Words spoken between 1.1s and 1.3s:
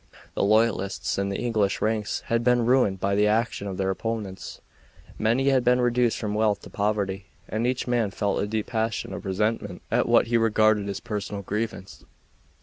in